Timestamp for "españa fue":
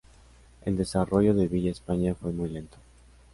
1.69-2.31